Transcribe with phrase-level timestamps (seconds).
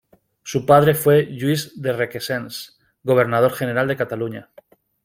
[0.41, 4.49] Su padre fue Lluís de Requesens, gobernador general de Cataluña.